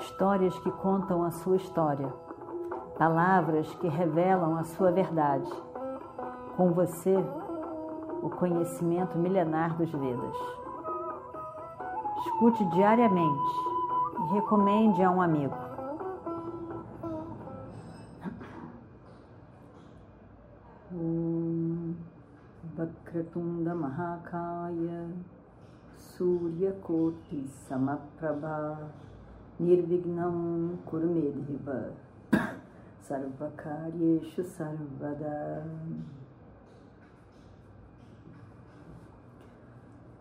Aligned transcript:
Histórias 0.00 0.58
que 0.60 0.70
contam 0.70 1.22
a 1.22 1.30
sua 1.30 1.56
história, 1.56 2.12
palavras 2.98 3.72
que 3.74 3.86
revelam 3.86 4.56
a 4.56 4.64
sua 4.64 4.90
verdade. 4.90 5.50
Com 6.56 6.72
você, 6.72 7.14
o 8.22 8.30
conhecimento 8.30 9.18
milenar 9.18 9.76
dos 9.76 9.90
Vedas. 9.90 10.36
Escute 12.18 12.64
diariamente 12.70 13.54
e 14.18 14.34
recomende 14.34 15.02
a 15.02 15.10
um 15.10 15.20
amigo. 15.20 15.56
Surya 25.96 26.72
Koti 26.82 27.46
Samaprabha 27.48 29.09
Nirvignam 29.60 30.78
Kurumedhiva 30.86 31.92
Sarvakaryeshu 33.02 34.42
Sarvada 34.42 35.62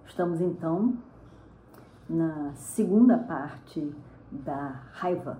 Estamos 0.05 0.41
então 0.41 0.98
na 2.09 2.52
segunda 2.53 3.17
parte 3.17 3.95
da 4.29 4.81
raiva 4.91 5.40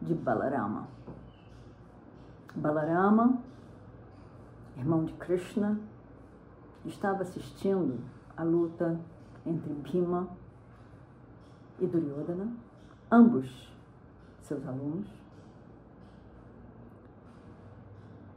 de 0.00 0.14
Balarama. 0.14 0.86
Balarama, 2.54 3.42
irmão 4.76 5.04
de 5.04 5.14
Krishna, 5.14 5.80
estava 6.84 7.22
assistindo 7.22 7.98
a 8.36 8.44
luta 8.44 9.00
entre 9.44 9.72
Bhima 9.74 10.28
e 11.80 11.86
Duryodhana, 11.88 12.52
ambos 13.12 13.70
seus 14.40 14.66
alunos. 14.66 15.06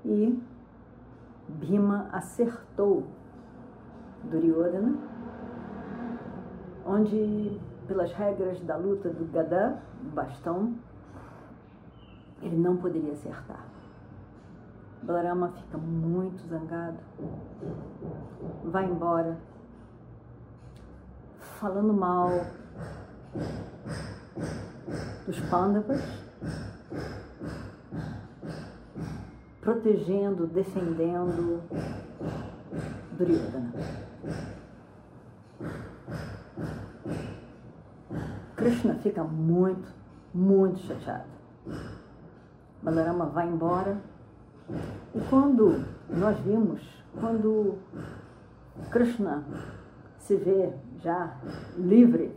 E 0.04 0.40
Bhima 1.48 2.10
acertou 2.12 3.08
Duryodhana 4.26 5.16
onde, 6.86 7.60
pelas 7.88 8.12
regras 8.14 8.62
da 8.62 8.78
luta 8.78 9.10
do 9.10 9.26
Gadá, 9.32 9.80
do 10.02 10.12
bastão, 10.12 10.76
ele 12.42 12.58
não 12.58 12.78
poderia 12.78 13.14
acertar. 13.14 13.66
Balarama 15.02 15.50
fica 15.50 15.78
muito 15.78 16.38
zangado, 16.48 16.98
vai 18.64 18.86
embora, 18.86 19.38
falando 21.60 21.94
mal 21.94 22.30
dos 25.26 25.40
Pandavas, 25.50 26.02
protegendo, 29.62 30.46
defendendo 30.48 31.62
Duryodhana. 33.18 33.74
Krishna 38.56 38.96
fica 38.96 39.24
muito, 39.24 39.88
muito 40.34 40.80
chateado. 40.80 41.30
Balarama 42.82 43.26
vai 43.28 43.48
embora. 43.48 43.98
E 45.14 45.20
quando 45.30 45.86
nós 46.10 46.38
vimos, 46.40 46.82
quando 47.20 47.78
Krishna 48.90 49.44
se 50.20 50.36
vê 50.36 50.74
já 51.02 51.38
livre 51.78 52.36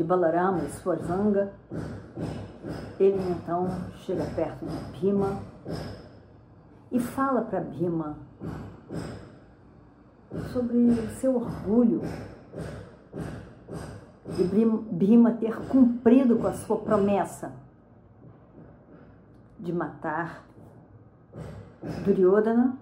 de 0.00 0.04
Balarama 0.04 0.60
e 0.64 0.70
sua 0.70 0.96
zanga, 0.96 1.52
ele 2.98 3.20
então 3.32 3.68
chega 3.98 4.24
perto 4.34 4.64
de 4.64 4.98
Bhima 4.98 5.42
e 6.90 6.98
fala 6.98 7.42
para 7.42 7.60
Bhima 7.60 8.16
sobre 10.54 10.96
seu 11.18 11.36
orgulho 11.36 12.00
de 14.38 14.44
Bhima 14.90 15.32
ter 15.32 15.54
cumprido 15.68 16.38
com 16.38 16.46
a 16.46 16.54
sua 16.54 16.78
promessa 16.78 17.52
de 19.58 19.70
matar 19.70 20.46
Duryodhana 22.06 22.78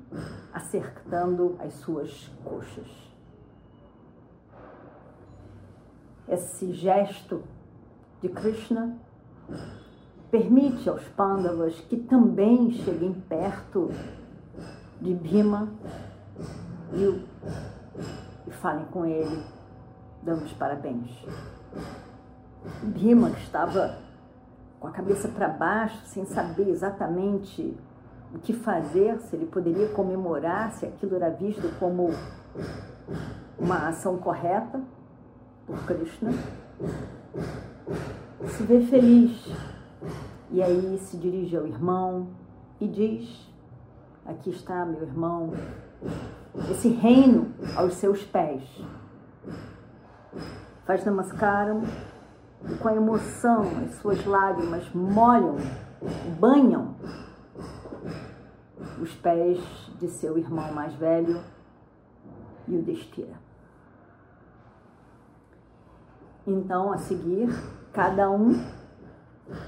acertando 0.53 1.57
as 1.59 1.75
suas 1.75 2.31
coxas. 2.45 3.08
Esse 6.29 6.73
gesto 6.73 7.43
de 8.21 8.29
Krishna 8.29 8.97
permite 10.31 10.89
aos 10.89 11.03
Pandavas 11.09 11.81
que 11.81 11.97
também 11.97 12.71
cheguem 12.71 13.13
perto 13.13 13.91
de 15.01 15.15
Bhima 15.15 15.69
e, 16.93 17.25
e 18.47 18.51
falem 18.51 18.85
com 18.87 19.07
ele 19.07 19.43
damos 20.23 20.53
parabéns. 20.53 21.11
Bima 22.83 23.31
estava 23.31 23.97
com 24.81 24.87
a 24.87 24.91
cabeça 24.91 25.29
para 25.29 25.49
baixo, 25.49 26.01
sem 26.07 26.25
saber 26.27 26.69
exatamente 26.69 27.77
o 28.35 28.39
que 28.39 28.53
fazer, 28.53 29.19
se 29.21 29.35
ele 29.35 29.47
poderia 29.47 29.89
comemorar, 29.89 30.73
se 30.73 30.87
aquilo 30.87 31.17
era 31.17 31.31
visto 31.31 31.69
como 31.79 32.11
uma 33.59 33.89
ação 33.89 34.19
correta 34.19 34.81
por 35.69 35.79
Krishna. 35.85 36.31
Se 38.57 38.63
vê 38.63 38.81
feliz 38.87 39.47
e 40.51 40.63
aí 40.63 40.99
se 40.99 41.19
dirige 41.19 41.57
ao 41.57 41.67
irmão 41.67 42.29
e 42.81 42.89
diz: 42.89 43.47
Aqui 44.25 44.49
está, 44.49 44.87
meu 44.87 45.03
irmão, 45.03 45.53
esse 46.71 46.89
reino 46.89 47.53
aos 47.77 47.95
seus 47.95 48.25
pés 48.25 48.63
faz 50.87 51.05
namaskaram 51.05 51.83
e 52.67 52.75
com 52.77 52.89
a 52.89 52.95
emoção 52.95 53.63
as 53.85 53.95
suas 53.97 54.25
lágrimas 54.25 54.91
molham, 54.95 55.57
banham 56.41 56.95
os 58.99 59.15
pés 59.17 59.59
de 60.01 60.09
seu 60.09 60.39
irmão 60.39 60.73
mais 60.73 60.95
velho 60.95 61.39
e 62.67 62.75
o 62.75 62.83
destira. 62.83 63.48
Então, 66.49 66.91
a 66.91 66.97
seguir, 66.97 67.51
cada 67.93 68.31
um, 68.31 68.59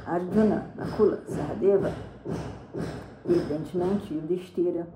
Arjuna, 0.07 0.71
Nakula, 0.75 1.21
Sahadeva, 1.27 1.93
evidentemente, 3.29 4.15
o 4.15 4.21
destira, 4.23 4.89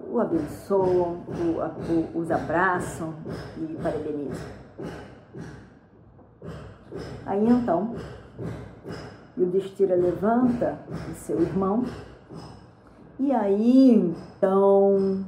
o 0.00 0.18
abençoam, 0.18 1.22
o, 1.28 2.16
o, 2.16 2.18
os 2.18 2.30
abraçam 2.30 3.12
e 3.58 3.74
parabenizam. 3.74 4.46
Aí 7.26 7.46
então, 7.46 7.94
Yudhishthira 9.36 9.94
levanta 9.96 10.78
o 11.10 11.14
seu 11.14 11.42
irmão, 11.42 11.84
e 13.18 13.32
aí 13.32 13.90
então 13.90 15.26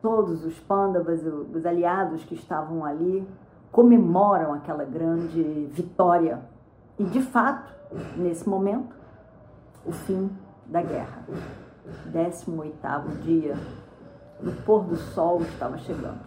todos 0.00 0.44
os 0.44 0.60
Pandavas, 0.60 1.22
os 1.26 1.66
aliados 1.66 2.22
que 2.22 2.36
estavam 2.36 2.84
ali, 2.84 3.26
comemoram 3.70 4.54
aquela 4.54 4.84
grande 4.84 5.42
vitória. 5.72 6.40
E 6.98 7.04
de 7.04 7.22
fato, 7.22 7.72
nesse 8.16 8.48
momento, 8.48 8.94
o 9.84 9.92
fim 9.92 10.30
da 10.66 10.82
guerra. 10.82 11.24
18 12.06 13.22
dia, 13.22 13.56
no 14.40 14.52
pôr 14.62 14.84
do 14.84 14.96
sol 14.96 15.40
estava 15.42 15.78
chegando. 15.78 16.20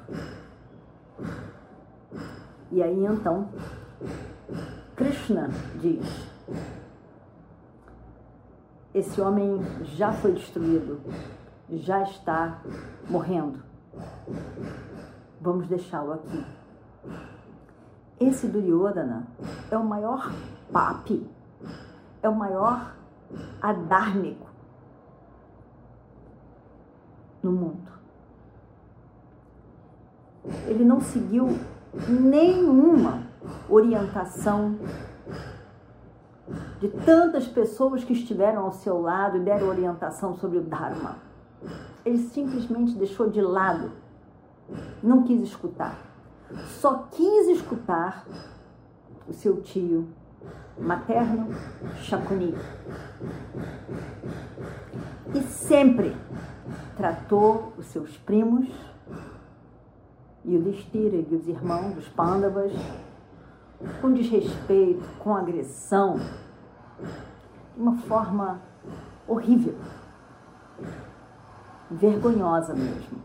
E 2.71 2.81
aí 2.81 3.05
então, 3.05 3.49
Krishna 4.95 5.49
diz: 5.79 6.31
esse 8.93 9.21
homem 9.21 9.59
já 9.83 10.11
foi 10.11 10.33
destruído, 10.33 10.99
já 11.69 12.03
está 12.03 12.61
morrendo. 13.09 13.61
Vamos 15.39 15.67
deixá-lo 15.67 16.13
aqui. 16.13 16.45
Esse 18.21 18.47
Duryodhana 18.47 19.25
é 19.71 19.75
o 19.75 19.83
maior 19.83 20.31
papi, 20.71 21.27
é 22.21 22.29
o 22.29 22.35
maior 22.35 22.95
adármico 23.59 24.47
no 27.41 27.51
mundo. 27.51 27.91
Ele 30.67 30.85
não 30.85 31.01
seguiu 31.01 31.47
nenhuma 32.07 33.23
orientação 33.67 34.77
de 36.79 36.89
tantas 36.89 37.47
pessoas 37.47 38.03
que 38.03 38.13
estiveram 38.13 38.65
ao 38.65 38.71
seu 38.71 39.01
lado 39.01 39.37
e 39.37 39.39
deram 39.39 39.67
orientação 39.67 40.35
sobre 40.35 40.59
o 40.59 40.63
Dharma. 40.63 41.15
Ele 42.05 42.19
simplesmente 42.19 42.93
deixou 42.93 43.31
de 43.31 43.41
lado, 43.41 43.91
não 45.01 45.23
quis 45.23 45.41
escutar. 45.41 46.10
Só 46.79 47.07
quis 47.11 47.47
escutar 47.49 48.25
o 49.27 49.33
seu 49.33 49.61
tio 49.61 50.07
materno, 50.77 51.47
Shakuni. 52.01 52.55
E 55.33 55.41
sempre 55.43 56.15
tratou 56.97 57.73
os 57.77 57.85
seus 57.87 58.17
primos, 58.17 58.67
e 60.43 60.57
o 60.57 60.61
Destira 60.61 61.15
e 61.15 61.35
os 61.35 61.47
irmãos, 61.47 61.97
os 61.97 62.07
Pandavas, 62.07 62.71
com 64.01 64.11
desrespeito, 64.11 65.03
com 65.19 65.35
agressão, 65.35 66.17
de 67.75 67.81
uma 67.81 67.95
forma 67.99 68.59
horrível, 69.27 69.75
vergonhosa 71.89 72.73
mesmo. 72.73 73.21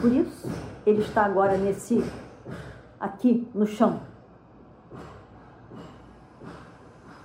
Por 0.00 0.10
isso, 0.10 0.48
ele 0.86 1.02
está 1.02 1.24
agora 1.24 1.56
nesse, 1.58 2.02
aqui 2.98 3.48
no 3.54 3.66
chão. 3.66 4.00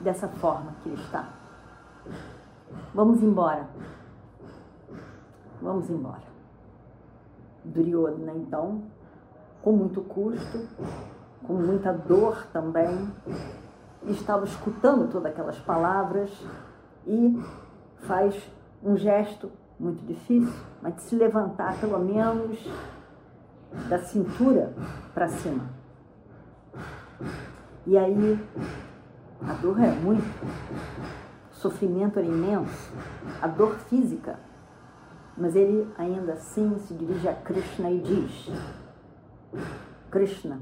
Dessa 0.02 0.28
forma 0.28 0.74
que 0.84 0.90
ele 0.90 1.02
está. 1.02 1.30
Vamos 2.94 3.24
embora. 3.24 3.68
Vamos 5.62 5.90
embora. 5.90 6.28
Duryodhana, 7.64 8.34
então, 8.34 8.84
com 9.62 9.72
muito 9.72 10.02
custo, 10.02 10.68
com 11.46 11.54
muita 11.54 11.92
dor 11.92 12.48
também, 12.54 13.12
estava 14.04 14.46
escutando 14.46 15.12
todas 15.12 15.32
aquelas 15.32 15.58
palavras 15.60 16.32
e 17.06 17.42
faz 18.00 18.36
um 18.84 18.96
gesto 18.96 19.52
muito 19.80 20.06
difícil, 20.06 20.54
mas 20.82 20.96
de 20.96 21.02
se 21.04 21.16
levantar 21.16 21.80
pelo 21.80 22.00
menos 22.00 22.60
da 23.90 24.00
cintura 24.00 24.74
para 25.14 25.28
cima. 25.28 25.66
E 27.86 27.98
aí 27.98 28.40
a 29.48 29.54
dor 29.54 29.80
é 29.80 29.92
muito, 29.92 30.26
o 31.52 31.56
sofrimento 31.56 32.20
era 32.20 32.28
imenso, 32.28 32.92
a 33.42 33.48
dor 33.48 33.76
física. 33.90 34.40
Mas 35.38 35.56
ele 35.56 35.88
ainda 35.98 36.34
assim 36.34 36.80
se 36.80 36.96
dirige 36.96 37.28
a 37.30 37.34
Krishna 37.34 37.92
e 37.92 38.00
diz: 38.00 38.52
Krishna, 40.10 40.60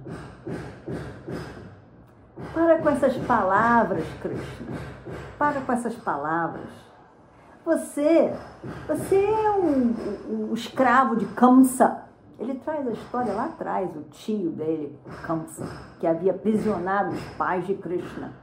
para 2.53 2.79
com 2.79 2.89
essas 2.89 3.15
palavras, 3.19 4.03
Krishna. 4.21 4.77
Para 5.37 5.61
com 5.61 5.71
essas 5.71 5.95
palavras. 5.95 6.84
Você, 7.65 8.31
você 8.87 9.25
é 9.25 9.49
um, 9.49 9.95
um, 10.29 10.49
um 10.51 10.53
escravo 10.53 11.15
de 11.15 11.25
Kamsa. 11.25 12.03
Ele 12.37 12.53
traz 12.59 12.87
a 12.87 12.91
história 12.91 13.33
lá 13.33 13.45
atrás, 13.45 13.89
o 13.95 14.03
tio 14.03 14.51
dele, 14.51 14.95
Kamsa, 15.25 15.65
que 15.99 16.05
havia 16.05 16.31
prisionado 16.31 17.15
os 17.15 17.23
pais 17.35 17.65
de 17.65 17.73
Krishna. 17.73 18.33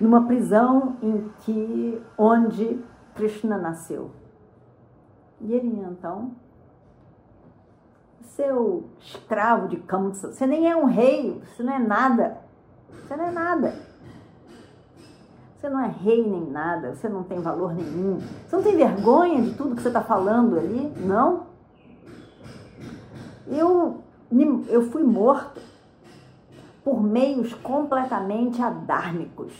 Numa 0.00 0.24
prisão 0.24 0.96
em 1.02 1.28
que, 1.40 2.00
onde 2.16 2.80
Krishna 3.16 3.58
nasceu. 3.58 4.12
E 5.40 5.52
ele 5.52 5.84
então 5.90 6.30
seu 8.36 8.88
escravo 9.00 9.66
de 9.66 9.78
Kamsa. 9.78 10.32
Você 10.32 10.46
nem 10.46 10.70
é 10.70 10.76
um 10.76 10.84
rei, 10.84 11.42
você 11.44 11.62
não 11.64 11.72
é 11.72 11.78
nada. 11.80 12.38
Você 12.92 13.16
não 13.16 13.24
é 13.24 13.30
nada. 13.32 13.89
Você 15.60 15.68
não 15.68 15.78
é 15.78 15.88
rei 15.88 16.26
nem 16.26 16.50
nada, 16.50 16.94
você 16.94 17.06
não 17.06 17.22
tem 17.22 17.38
valor 17.38 17.74
nenhum. 17.74 18.18
Você 18.18 18.56
não 18.56 18.62
tem 18.62 18.76
vergonha 18.76 19.42
de 19.42 19.52
tudo 19.52 19.76
que 19.76 19.82
você 19.82 19.88
está 19.88 20.00
falando 20.00 20.56
ali? 20.56 20.90
Não. 20.96 21.48
Eu, 23.46 24.02
eu 24.68 24.90
fui 24.90 25.02
morto 25.02 25.60
por 26.82 27.02
meios 27.02 27.52
completamente 27.52 28.62
adármicos. 28.62 29.52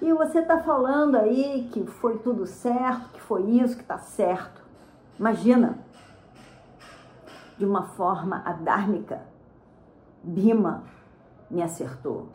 E 0.00 0.10
você 0.14 0.38
está 0.38 0.58
falando 0.58 1.16
aí 1.16 1.68
que 1.70 1.84
foi 1.84 2.16
tudo 2.20 2.46
certo, 2.46 3.10
que 3.10 3.20
foi 3.20 3.42
isso 3.42 3.76
que 3.76 3.82
está 3.82 3.98
certo. 3.98 4.62
Imagina, 5.18 5.78
de 7.58 7.66
uma 7.66 7.82
forma 7.82 8.40
adármica, 8.46 9.26
Bima 10.22 10.84
me 11.50 11.62
acertou. 11.62 12.30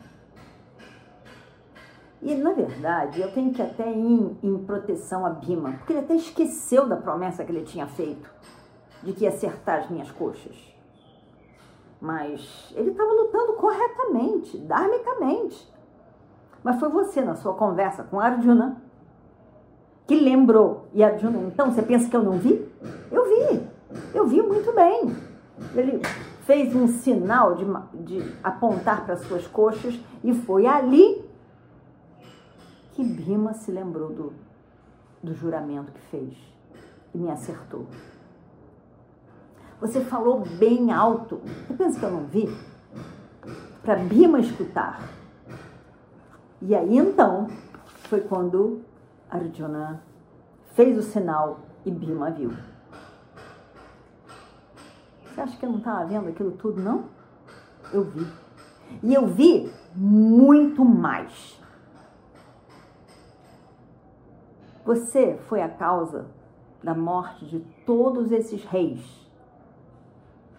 E, 2.22 2.34
na 2.34 2.52
verdade, 2.52 3.20
eu 3.20 3.32
tenho 3.32 3.52
que 3.52 3.62
até 3.62 3.90
ir 3.90 4.36
em, 4.42 4.58
proteção 4.58 5.24
a 5.24 5.30
Bima, 5.30 5.72
porque 5.72 5.92
ele 5.92 6.00
até 6.00 6.14
esqueceu 6.14 6.86
da 6.86 6.96
promessa 6.96 7.44
que 7.44 7.50
ele 7.50 7.62
tinha 7.62 7.86
feito, 7.86 8.30
de 9.02 9.12
que 9.14 9.24
ia 9.24 9.30
acertar 9.30 9.80
as 9.80 9.90
minhas 9.90 10.10
coxas. 10.10 10.56
Mas 11.98 12.72
ele 12.76 12.90
estava 12.90 13.10
lutando 13.10 13.54
corretamente, 13.54 14.58
dharmicamente. 14.58 15.70
Mas 16.62 16.78
foi 16.78 16.90
você, 16.90 17.22
na 17.22 17.36
sua 17.36 17.54
conversa 17.54 18.02
com 18.02 18.20
Arjuna, 18.20 18.82
que 20.06 20.14
lembrou. 20.18 20.88
E 20.92 21.02
Arjuna, 21.02 21.38
então, 21.38 21.70
você 21.70 21.80
pensa 21.80 22.10
que 22.10 22.16
eu 22.16 22.22
não 22.22 22.32
vi? 22.32 22.70
Eu 23.10 23.24
vi, 23.24 23.66
eu 24.14 24.26
vi 24.26 24.42
muito 24.42 24.74
bem. 24.74 25.16
Ele 25.74 26.02
fez 26.42 26.74
um 26.74 26.86
sinal 26.86 27.54
de, 27.54 27.64
de 27.94 28.34
apontar 28.42 29.06
para 29.06 29.16
suas 29.16 29.46
coxas 29.46 29.98
e 30.22 30.34
foi 30.34 30.66
ali 30.66 31.29
que 33.00 33.04
Bima 33.04 33.54
se 33.54 33.72
lembrou 33.72 34.10
do, 34.12 34.32
do 35.22 35.32
juramento 35.34 35.90
que 35.90 36.00
fez 36.10 36.36
e 37.14 37.18
me 37.18 37.30
acertou. 37.30 37.86
Você 39.80 40.02
falou 40.02 40.40
bem 40.58 40.92
alto. 40.92 41.40
Você 41.66 41.72
pensa 41.72 41.98
que 41.98 42.04
eu 42.04 42.10
não 42.10 42.26
vi? 42.26 42.46
Para 43.82 43.96
Bima 43.96 44.38
escutar. 44.38 45.00
E 46.60 46.74
aí 46.74 46.98
então 46.98 47.46
foi 48.02 48.20
quando 48.20 48.82
Arjuna 49.30 50.02
fez 50.74 50.98
o 50.98 51.02
sinal 51.02 51.60
e 51.86 51.90
Bima 51.90 52.30
viu. 52.30 52.52
Você 55.24 55.40
acha 55.40 55.56
que 55.56 55.64
eu 55.64 55.70
não 55.70 55.78
estava 55.78 56.04
vendo 56.04 56.28
aquilo 56.28 56.50
tudo, 56.52 56.82
não? 56.82 57.04
Eu 57.94 58.04
vi. 58.04 58.26
E 59.02 59.14
eu 59.14 59.26
vi 59.26 59.72
muito 59.96 60.84
mais. 60.84 61.59
Você 64.90 65.38
foi 65.48 65.62
a 65.62 65.68
causa 65.68 66.26
da 66.82 66.92
morte 66.92 67.46
de 67.46 67.60
todos 67.86 68.32
esses 68.32 68.64
reis 68.64 69.00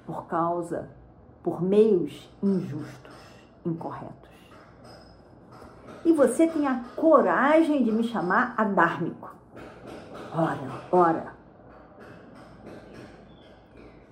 por 0.05 0.25
causa, 0.27 0.89
por 1.43 1.61
meios 1.61 2.31
injustos, 2.41 3.13
incorretos. 3.65 4.31
E 6.05 6.13
você 6.13 6.47
tem 6.47 6.65
a 6.65 6.81
coragem 6.95 7.83
de 7.83 7.91
me 7.91 8.05
chamar 8.05 8.53
adármico. 8.55 9.35
Ora, 10.33 10.81
ora, 10.93 11.33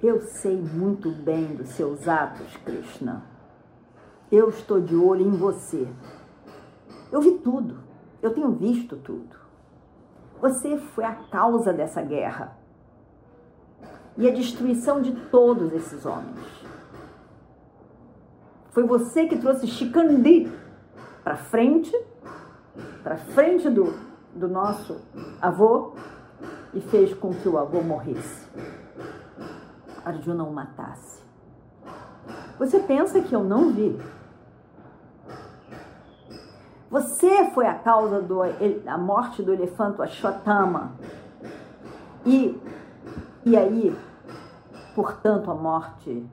eu 0.04 0.20
sei 0.20 0.62
muito 0.62 1.12
bem 1.12 1.56
dos 1.56 1.70
seus 1.70 2.10
atos, 2.10 2.58
Krishna. 2.66 3.24
Eu 4.30 4.50
estou 4.50 4.82
de 4.82 4.98
olho 4.98 5.26
em 5.26 5.38
você. 5.38 5.88
Eu 7.10 7.22
vi 7.22 7.38
tudo. 7.38 7.78
Eu 8.22 8.34
tenho 8.34 8.52
visto 8.52 8.98
tudo. 8.98 9.39
Você 10.42 10.78
foi 10.78 11.04
a 11.04 11.14
causa 11.14 11.74
dessa 11.74 12.02
guerra 12.02 12.58
e 14.18 14.28
a 14.28 14.32
destruição 14.34 15.02
de 15.02 15.12
todos 15.30 15.74
esses 15.74 16.06
homens. 16.06 16.40
Foi 18.72 18.84
você 18.84 19.26
que 19.26 19.38
trouxe 19.38 19.68
Shikandi 19.68 20.52
para 21.24 21.36
frente, 21.36 21.92
para 23.04 23.18
frente 23.18 23.70
do, 23.70 23.94
do 24.34 24.48
nosso 24.48 25.02
avô 25.42 25.94
e 26.74 26.80
fez 26.80 27.14
com 27.14 27.34
que 27.34 27.50
o 27.50 27.58
avô 27.58 27.82
morresse. 27.82 28.48
Arjuna 30.06 30.44
o 30.44 30.54
matasse. 30.54 31.22
Você 32.58 32.80
pensa 32.80 33.22
que 33.22 33.34
eu 33.34 33.44
não 33.44 33.72
vi? 33.72 34.00
Você 36.90 37.52
foi 37.52 37.68
a 37.68 37.76
causa 37.76 38.22
da 38.84 38.98
morte 38.98 39.44
do 39.44 39.54
elefante 39.54 40.02
Ashwatthama. 40.02 40.94
E, 42.26 42.60
e 43.46 43.56
aí, 43.56 43.96
portanto, 44.96 45.52
a 45.52 45.56
morte 45.56 46.26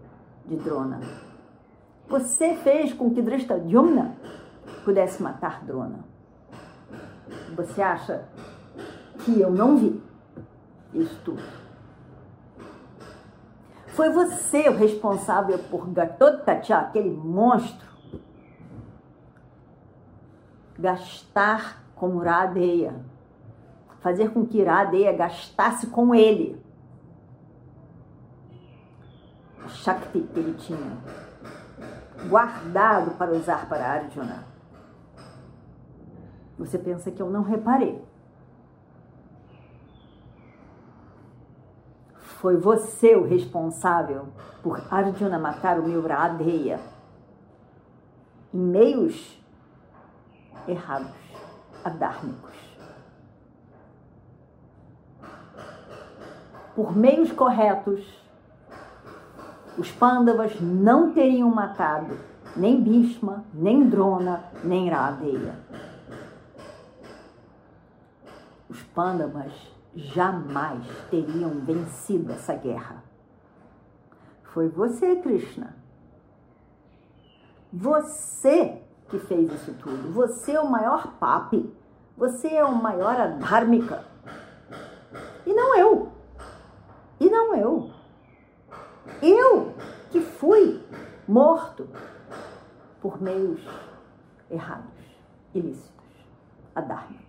de 0.46 0.56
Drona. 0.56 1.00
Você 2.08 2.54
fez 2.54 2.92
com 2.92 3.12
que 3.12 3.20
Drishtadyumna 3.20 4.16
pudesse 4.84 5.22
matar 5.22 5.62
Drona. 5.64 6.04
Você 7.54 7.82
acha 7.82 8.24
que 9.24 9.40
eu 9.40 9.50
não 9.50 9.76
vi 9.76 10.02
isso 10.94 11.20
tudo? 11.24 11.42
Foi 13.88 14.10
você 14.10 14.68
o 14.68 14.76
responsável 14.76 15.58
por 15.70 15.88
Gatotkacha, 15.88 16.76
aquele 16.78 17.10
monstro, 17.10 17.85
gastar 20.78 21.82
com 21.94 22.20
Iradeia, 22.20 22.94
fazer 24.00 24.30
com 24.30 24.46
que 24.46 24.58
Iradeia 24.58 25.12
gastasse 25.12 25.86
com 25.88 26.14
ele 26.14 26.60
a 29.66 29.68
Shakti 29.68 30.20
que 30.20 30.38
ele 30.38 30.54
tinha. 30.54 30.96
guardado 32.28 33.12
para 33.18 33.32
usar 33.32 33.68
para 33.68 33.84
Arjuna. 33.84 34.46
Você 36.58 36.78
pensa 36.78 37.10
que 37.10 37.20
eu 37.20 37.30
não 37.30 37.42
reparei. 37.42 38.02
Foi 42.14 42.56
você 42.56 43.14
o 43.14 43.26
responsável 43.26 44.28
por 44.62 44.82
Arjuna 44.90 45.38
matar 45.38 45.78
o 45.78 45.82
meu 45.82 46.06
Radheya 46.06 46.80
em 48.52 48.58
meios 48.58 49.38
errados, 50.68 51.10
adármicos. 51.84 52.56
Por 56.74 56.94
meios 56.94 57.32
corretos, 57.32 58.04
os 59.78 59.90
Pandavas 59.92 60.60
não 60.60 61.12
teriam 61.12 61.50
matado 61.50 62.18
nem 62.56 62.80
Bhishma, 62.80 63.44
nem 63.52 63.88
Drona, 63.88 64.44
nem 64.64 64.88
Radeya. 64.88 65.58
Os 68.68 68.82
Pandavas 68.82 69.52
jamais 69.94 70.86
teriam 71.10 71.50
vencido 71.60 72.32
essa 72.32 72.54
guerra. 72.54 73.02
Foi 74.42 74.68
você, 74.68 75.16
Krishna. 75.16 75.76
Você 77.72 78.82
que 79.08 79.18
fez 79.18 79.52
isso 79.52 79.74
tudo. 79.74 80.12
Você 80.12 80.52
é 80.52 80.60
o 80.60 80.70
maior 80.70 81.14
papi. 81.18 81.72
Você 82.16 82.48
é 82.48 82.64
o 82.64 82.74
maior 82.74 83.18
adhármica. 83.20 84.04
E 85.44 85.52
não 85.52 85.76
eu. 85.76 86.12
E 87.20 87.28
não 87.30 87.54
eu. 87.54 87.90
Eu 89.22 89.74
que 90.10 90.20
fui 90.20 90.82
morto 91.26 91.88
por 93.00 93.20
meios 93.20 93.60
errados, 94.50 94.92
ilícitos, 95.54 96.26
adármicos. 96.74 97.26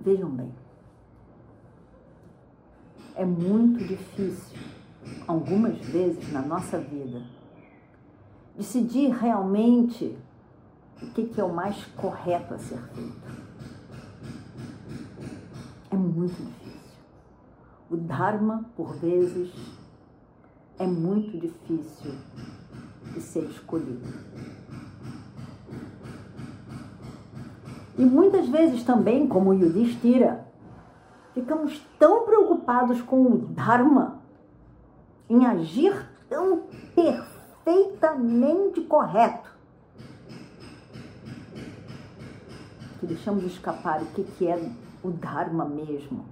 Vejam 0.00 0.30
bem, 0.30 0.52
é 3.14 3.24
muito 3.24 3.84
difícil, 3.84 4.58
algumas 5.28 5.78
vezes 5.78 6.32
na 6.32 6.42
nossa 6.42 6.78
vida, 6.78 7.22
decidir 8.56 9.10
realmente 9.10 10.16
o 11.00 11.06
que, 11.06 11.24
que 11.24 11.40
é 11.40 11.44
o 11.44 11.52
mais 11.52 11.84
correto 11.96 12.54
a 12.54 12.58
ser 12.58 12.78
feito. 12.94 13.42
É 15.90 15.96
muito 15.96 16.34
difícil. 16.34 17.02
O 17.90 17.96
Dharma, 17.96 18.64
por 18.76 18.94
vezes, 18.96 19.52
é 20.78 20.86
muito 20.86 21.38
difícil 21.38 22.12
de 23.12 23.20
ser 23.20 23.44
escolhido. 23.44 24.06
E 27.98 28.04
muitas 28.04 28.48
vezes 28.48 28.82
também, 28.84 29.28
como 29.28 29.52
Yudhishthira, 29.52 30.46
ficamos 31.34 31.80
tão 31.98 32.24
preocupados 32.24 33.02
com 33.02 33.26
o 33.26 33.38
Dharma, 33.38 34.22
em 35.28 35.44
agir 35.44 35.94
tão 36.28 36.62
perfeitamente 37.64 38.80
correto, 38.82 39.50
que 43.00 43.06
deixamos 43.06 43.44
escapar 43.44 44.02
o 44.02 44.06
que 44.06 44.46
é 44.46 44.56
o 45.02 45.10
Dharma 45.10 45.64
mesmo 45.64 46.24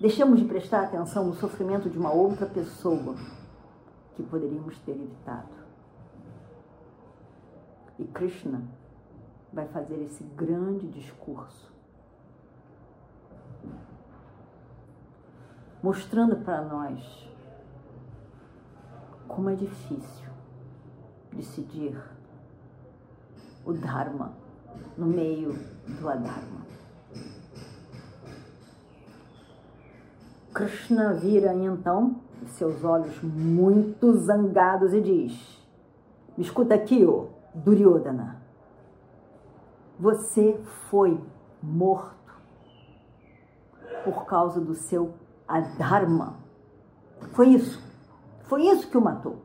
Deixamos 0.00 0.40
de 0.40 0.46
prestar 0.46 0.84
atenção 0.84 1.26
no 1.26 1.34
sofrimento 1.34 1.90
de 1.90 1.98
uma 1.98 2.10
outra 2.10 2.46
pessoa 2.46 3.14
que 4.16 4.22
poderíamos 4.22 4.78
ter 4.78 4.92
evitado. 4.92 5.60
E 7.98 8.04
Krishna 8.04 8.62
vai 9.52 9.68
fazer 9.68 10.02
esse 10.02 10.24
grande 10.24 10.88
discurso, 10.88 11.70
mostrando 15.82 16.36
para 16.36 16.62
nós 16.62 17.29
como 19.34 19.50
é 19.50 19.54
difícil 19.54 20.28
decidir 21.32 21.96
o 23.64 23.72
Dharma 23.72 24.32
no 24.96 25.06
meio 25.06 25.52
do 26.00 26.08
Adharma. 26.08 26.60
Krishna 30.52 31.14
vira 31.14 31.54
então 31.54 32.16
seus 32.48 32.82
olhos 32.82 33.22
muito 33.22 34.12
zangados 34.16 34.92
e 34.92 35.00
diz: 35.00 35.64
Me 36.36 36.44
escuta 36.44 36.74
aqui, 36.74 37.04
ô 37.04 37.28
Duryodhana. 37.54 38.40
Você 39.98 40.58
foi 40.88 41.20
morto 41.62 42.16
por 44.04 44.24
causa 44.24 44.60
do 44.60 44.74
seu 44.74 45.14
adharma. 45.46 46.36
Foi 47.32 47.48
isso. 47.50 47.89
Foi 48.50 48.66
isso 48.66 48.88
que 48.88 48.98
o 48.98 49.00
matou. 49.00 49.42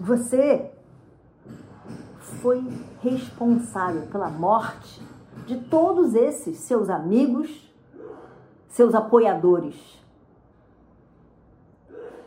Você 0.00 0.72
foi 2.40 2.66
responsável 3.02 4.06
pela 4.06 4.30
morte 4.30 5.06
de 5.46 5.60
todos 5.64 6.14
esses 6.14 6.56
seus 6.60 6.88
amigos, 6.88 7.70
seus 8.66 8.94
apoiadores. 8.94 9.76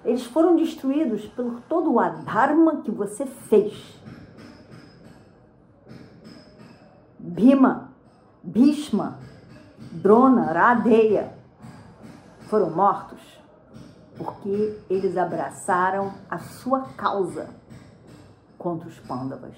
Eles 0.05 0.23
foram 0.25 0.55
destruídos 0.55 1.25
por 1.25 1.61
todo 1.61 1.93
o 1.93 1.99
adharma 1.99 2.83
que 2.83 2.91
você 2.91 3.25
fez. 3.25 3.73
Bhima, 7.17 7.89
Bhishma, 8.43 9.17
Drona, 9.91 10.51
Radeya 10.51 11.41
foram 12.47 12.69
mortos 12.69 13.21
porque 14.17 14.79
eles 14.89 15.17
abraçaram 15.17 16.13
a 16.29 16.37
sua 16.37 16.81
causa 16.95 17.49
contra 18.57 18.87
os 18.87 18.99
Pandavas. 18.99 19.55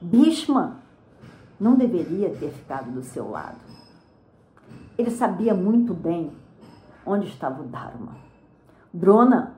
Bhishma 0.00 0.76
não 1.58 1.74
deveria 1.74 2.30
ter 2.30 2.50
ficado 2.50 2.90
do 2.90 3.02
seu 3.02 3.30
lado. 3.30 3.58
Ele 4.96 5.10
sabia 5.10 5.54
muito 5.54 5.94
bem 5.94 6.32
onde 7.04 7.26
estava 7.26 7.62
o 7.62 7.66
Dharma. 7.66 8.16
Drona, 8.92 9.54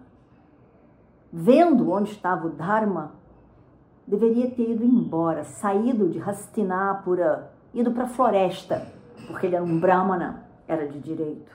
vendo 1.33 1.91
onde 1.91 2.11
estava 2.13 2.47
o 2.47 2.51
Dharma, 2.51 3.13
deveria 4.07 4.51
ter 4.51 4.71
ido 4.71 4.85
embora, 4.85 5.45
saído 5.45 6.09
de 6.09 6.19
Hastinapura, 6.19 7.53
ido 7.75 7.91
para 7.93 8.05
a 8.05 8.09
floresta, 8.09 8.87
porque 9.27 9.47
ele 9.47 9.57
era 9.57 9.65
um 9.65 9.79
Brahmana, 9.79 10.50
era 10.71 10.87
de 10.87 11.01
direito. 11.01 11.51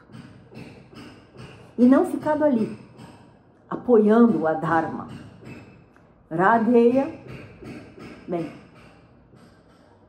E 1.78 1.86
não 1.86 2.06
ficado 2.06 2.44
ali, 2.44 2.78
apoiando 3.70 4.42
o 4.42 4.48
Adharma. 4.48 5.08
Radheya, 6.30 7.18
bem, 8.28 8.52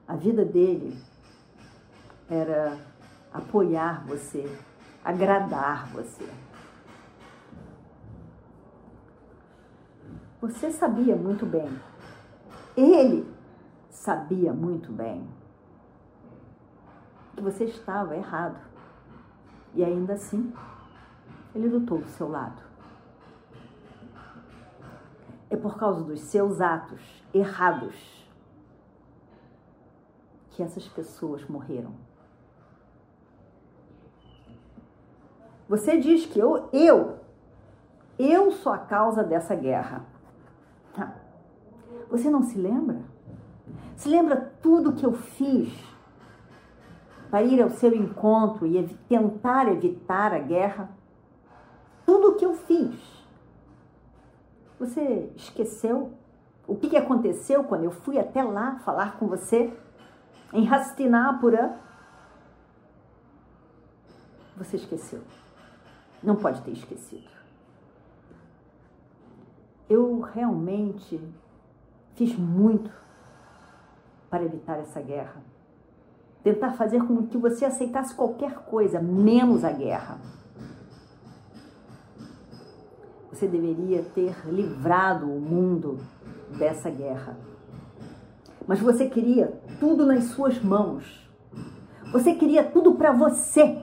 a 0.08 0.16
vida 0.16 0.44
dele 0.44 1.00
era 2.28 2.76
apoiar 3.32 4.04
você, 4.06 4.44
agradar 5.04 5.86
você. 5.92 6.28
Você 10.40 10.72
sabia 10.72 11.14
muito 11.14 11.46
bem, 11.46 11.70
ele 12.76 13.24
sabia 13.88 14.52
muito 14.52 14.90
bem 14.90 15.28
que 17.36 17.40
você 17.40 17.64
estava 17.64 18.16
errado. 18.16 18.75
E 19.76 19.84
ainda 19.84 20.14
assim, 20.14 20.54
ele 21.54 21.68
lutou 21.68 21.98
do 21.98 22.08
seu 22.08 22.28
lado. 22.30 22.62
É 25.50 25.56
por 25.56 25.76
causa 25.76 26.02
dos 26.02 26.20
seus 26.20 26.62
atos 26.62 27.22
errados 27.32 28.26
que 30.50 30.62
essas 30.62 30.88
pessoas 30.88 31.46
morreram. 31.46 31.92
Você 35.68 35.98
diz 35.98 36.24
que 36.24 36.38
eu, 36.38 36.70
eu, 36.72 37.18
eu 38.18 38.52
sou 38.52 38.72
a 38.72 38.78
causa 38.78 39.22
dessa 39.22 39.54
guerra. 39.54 40.06
Tá. 40.94 41.14
Você 42.08 42.30
não 42.30 42.42
se 42.42 42.56
lembra? 42.56 43.02
Se 43.94 44.08
lembra 44.08 44.36
tudo 44.62 44.94
que 44.94 45.04
eu 45.04 45.12
fiz 45.12 45.70
para 47.30 47.42
ir 47.42 47.60
ao 47.62 47.70
seu 47.70 47.94
encontro 47.94 48.66
e 48.66 48.86
tentar 49.08 49.68
evitar 49.68 50.32
a 50.32 50.38
guerra? 50.38 50.90
Tudo 52.04 52.30
o 52.30 52.34
que 52.34 52.44
eu 52.44 52.54
fiz. 52.54 52.94
Você 54.78 55.30
esqueceu 55.36 56.12
o 56.66 56.76
que 56.76 56.96
aconteceu 56.96 57.64
quando 57.64 57.84
eu 57.84 57.90
fui 57.90 58.18
até 58.18 58.42
lá 58.42 58.78
falar 58.80 59.16
com 59.18 59.26
você? 59.26 59.72
em 60.52 60.68
Hastinapura, 60.68 61.78
Você 64.56 64.76
esqueceu. 64.76 65.22
Não 66.22 66.34
pode 66.34 66.62
ter 66.62 66.70
esquecido. 66.70 67.28
Eu 69.86 70.20
realmente 70.20 71.20
fiz 72.14 72.34
muito 72.38 72.90
para 74.30 74.42
evitar 74.42 74.78
essa 74.78 75.02
guerra. 75.02 75.42
Tentar 76.46 76.74
fazer 76.74 77.02
com 77.02 77.26
que 77.26 77.36
você 77.36 77.64
aceitasse 77.64 78.14
qualquer 78.14 78.54
coisa, 78.66 79.02
menos 79.02 79.64
a 79.64 79.72
guerra. 79.72 80.16
Você 83.32 83.48
deveria 83.48 84.04
ter 84.14 84.32
livrado 84.46 85.26
o 85.26 85.40
mundo 85.40 85.98
dessa 86.56 86.88
guerra. 86.88 87.36
Mas 88.64 88.78
você 88.78 89.08
queria 89.08 89.60
tudo 89.80 90.06
nas 90.06 90.22
suas 90.26 90.62
mãos. 90.62 91.28
Você 92.12 92.32
queria 92.32 92.62
tudo 92.62 92.94
para 92.94 93.10
você. 93.10 93.82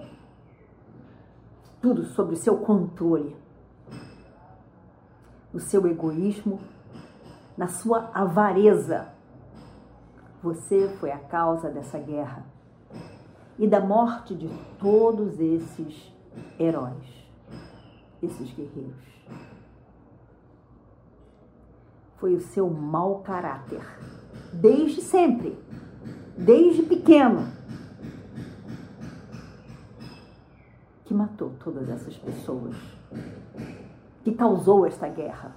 Tudo 1.82 2.06
sob 2.06 2.34
seu 2.38 2.60
controle. 2.60 3.36
No 5.52 5.60
seu 5.60 5.86
egoísmo, 5.86 6.62
na 7.58 7.68
sua 7.68 8.10
avareza. 8.14 9.10
Você 10.42 10.88
foi 11.02 11.12
a 11.12 11.20
causa 11.20 11.70
dessa 11.70 12.00
guerra 12.00 12.53
e 13.58 13.68
da 13.68 13.80
morte 13.80 14.34
de 14.36 14.50
todos 14.80 15.40
esses 15.40 16.12
heróis, 16.60 17.28
esses 18.22 18.52
guerreiros. 18.54 19.14
Foi 22.18 22.36
o 22.36 22.42
seu 22.42 22.70
mau 22.70 23.20
caráter, 23.20 23.86
desde 24.54 25.02
sempre, 25.02 25.58
desde 26.38 26.84
pequeno, 26.84 27.52
que 31.06 31.14
matou 31.14 31.52
todas 31.64 31.90
essas 31.90 32.18
pessoas, 32.18 32.76
que 34.24 34.34
causou 34.34 34.86
esta 34.86 35.08
guerra. 35.08 35.54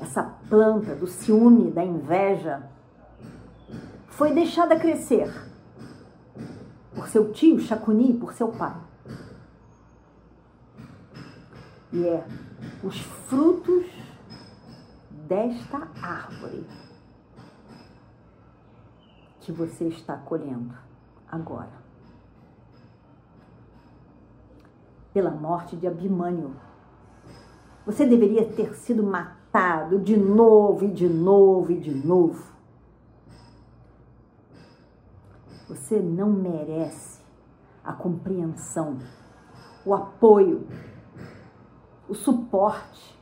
Essa 0.00 0.22
planta 0.48 0.94
do 0.94 1.06
ciúme, 1.06 1.70
da 1.72 1.84
inveja, 1.84 2.70
foi 4.18 4.32
deixada 4.32 4.76
crescer 4.76 5.32
por 6.92 7.06
seu 7.06 7.32
tio 7.32 7.60
Chacuni, 7.60 8.14
por 8.14 8.32
seu 8.32 8.48
pai. 8.48 8.74
E 11.92 12.04
é 12.04 12.26
os 12.82 12.98
frutos 12.98 13.86
desta 15.28 15.86
árvore 16.02 16.66
que 19.40 19.52
você 19.52 19.84
está 19.84 20.16
colhendo 20.16 20.74
agora. 21.30 21.78
Pela 25.14 25.30
morte 25.30 25.76
de 25.76 25.86
Abimânio. 25.86 26.56
Você 27.86 28.04
deveria 28.04 28.44
ter 28.44 28.74
sido 28.74 29.04
matado 29.04 30.00
de 30.00 30.16
novo 30.16 30.86
e 30.86 30.90
de 30.90 31.08
novo 31.08 31.70
e 31.70 31.78
de 31.78 31.94
novo 31.94 32.57
Você 35.68 36.00
não 36.00 36.30
merece 36.30 37.20
a 37.84 37.92
compreensão, 37.92 38.98
o 39.84 39.94
apoio, 39.94 40.66
o 42.08 42.14
suporte 42.14 43.14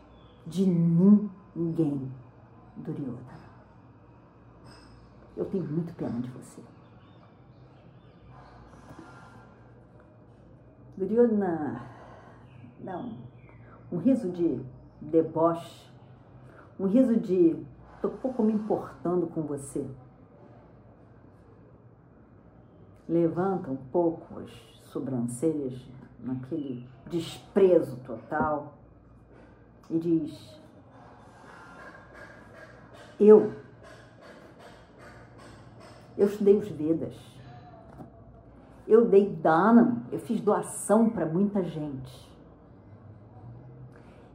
de 0.46 0.64
ninguém, 0.64 2.08
Duryodhana. 2.76 3.36
Eu 5.36 5.44
tenho 5.46 5.64
muito 5.64 5.92
pena 5.94 6.20
de 6.20 6.30
você. 6.30 6.62
Duryodhana 10.96 11.82
dá 12.78 12.96
um, 13.90 13.98
riso 13.98 14.30
de 14.30 14.64
deboche, 15.00 15.90
um 16.78 16.86
riso 16.86 17.16
de 17.16 17.60
estou 17.96 18.10
pouco 18.12 18.42
me 18.44 18.52
importando 18.52 19.26
com 19.26 19.42
você 19.42 19.84
levanta 23.08 23.70
um 23.70 23.76
pouco 23.76 24.40
as 24.40 24.50
sobrancelhas 24.84 25.80
naquele 26.20 26.88
desprezo 27.08 27.96
total 27.98 28.74
e 29.88 29.98
diz: 29.98 30.60
Eu, 33.20 33.52
eu 36.16 36.26
estudei 36.26 36.56
os 36.56 36.68
Vedas, 36.68 37.14
eu 38.86 39.06
dei 39.06 39.28
dana, 39.28 40.02
eu 40.10 40.18
fiz 40.18 40.40
doação 40.40 41.08
para 41.08 41.26
muita 41.26 41.62
gente. 41.62 42.26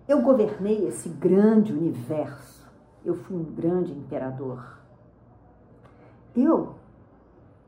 Eu 0.07 0.21
governei 0.21 0.87
esse 0.87 1.07
grande 1.07 1.71
universo, 1.71 2.67
eu 3.05 3.15
fui 3.15 3.37
um 3.37 3.43
grande 3.43 3.93
imperador. 3.93 4.77
Eu 6.35 6.75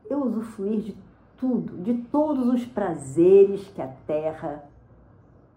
eu 0.08 0.22
usufruir 0.24 0.80
de 0.80 0.96
tudo, 1.36 1.76
de 1.82 1.94
todos 2.04 2.46
os 2.48 2.64
prazeres 2.64 3.66
que 3.68 3.82
a 3.82 3.88
terra 4.06 4.64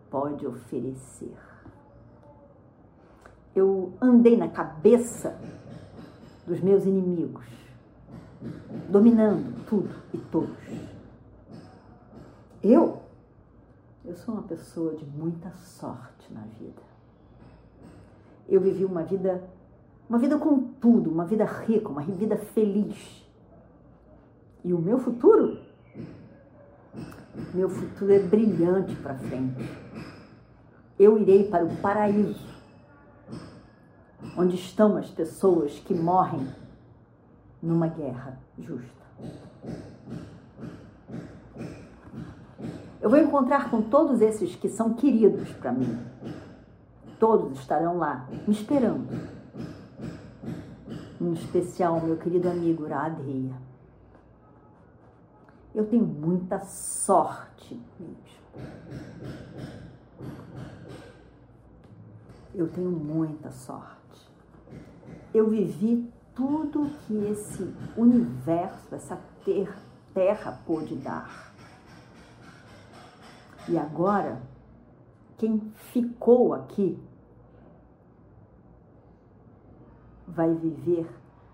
pode 0.09 0.45
oferecer. 0.45 1.35
Eu 3.55 3.93
andei 4.01 4.37
na 4.37 4.47
cabeça 4.47 5.39
dos 6.45 6.59
meus 6.61 6.85
inimigos, 6.85 7.45
dominando 8.89 9.65
tudo 9.65 9.93
e 10.13 10.17
todos. 10.17 10.57
Eu, 12.63 13.01
eu 14.05 14.15
sou 14.15 14.35
uma 14.35 14.43
pessoa 14.43 14.95
de 14.95 15.05
muita 15.05 15.51
sorte 15.51 16.31
na 16.33 16.41
vida. 16.59 16.81
Eu 18.47 18.61
vivi 18.61 18.85
uma 18.85 19.03
vida, 19.03 19.43
uma 20.09 20.17
vida 20.17 20.37
com 20.37 20.59
tudo, 20.59 21.09
uma 21.11 21.25
vida 21.25 21.43
rica, 21.43 21.89
uma 21.89 22.01
vida 22.01 22.37
feliz 22.37 23.26
e 24.67 24.73
o 24.73 24.79
meu 24.79 24.99
futuro? 24.99 25.59
Meu 27.53 27.69
futuro 27.69 28.11
é 28.11 28.19
brilhante 28.19 28.93
para 28.97 29.15
frente. 29.15 29.63
Eu 30.99 31.17
irei 31.17 31.45
para 31.45 31.63
o 31.63 31.73
paraíso, 31.77 32.45
onde 34.37 34.55
estão 34.55 34.97
as 34.97 35.09
pessoas 35.09 35.79
que 35.79 35.93
morrem 35.93 36.45
numa 37.63 37.87
guerra 37.87 38.37
justa. 38.59 39.07
Eu 42.99 43.09
vou 43.09 43.19
encontrar 43.19 43.71
com 43.71 43.81
todos 43.81 44.19
esses 44.19 44.53
que 44.53 44.67
são 44.67 44.95
queridos 44.95 45.49
para 45.53 45.71
mim. 45.71 45.97
Todos 47.17 47.57
estarão 47.57 47.97
lá, 47.97 48.27
me 48.45 48.53
esperando. 48.53 49.07
Em 51.21 51.31
especial, 51.31 52.01
meu 52.01 52.17
querido 52.17 52.49
amigo 52.49 52.85
Radheya. 52.85 53.66
Eu 55.77 55.85
tenho 55.85 56.07
muita 56.07 56.59
sorte 56.61 57.79
mesmo. 57.99 58.17
Eu 62.55 62.67
tenho 62.67 62.89
muita 62.89 63.51
sorte. 63.51 64.27
Eu 65.31 65.47
vivi 65.51 66.11
tudo 66.33 66.89
que 67.05 67.13
esse 67.27 67.71
universo, 67.95 68.95
essa 68.95 69.21
ter, 69.45 69.71
terra 70.15 70.59
pôde 70.65 70.95
dar. 70.95 71.53
E 73.69 73.77
agora, 73.77 74.41
quem 75.37 75.59
ficou 75.91 76.55
aqui 76.55 76.99
vai 80.27 80.51
viver 80.55 81.07